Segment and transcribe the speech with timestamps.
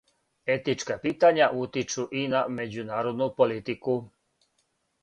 [0.53, 3.99] Етичка питања утичу и на међународну политику.